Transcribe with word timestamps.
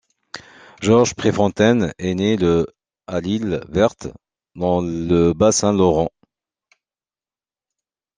Georges 0.81 1.13
Préfontaine 1.13 1.93
est 1.99 2.15
né 2.15 2.35
le 2.35 2.65
à 3.05 3.21
l'Isle-Verte, 3.21 4.07
dans 4.55 4.81
le 4.81 5.31
Bas-Saint-Laurent. 5.33 6.09